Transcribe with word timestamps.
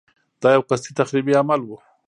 دا 0.41 0.49
یو 0.55 0.63
قصدي 0.69 0.91
تخریبي 0.99 1.33
عمل 1.41 1.61
و. 1.63 1.69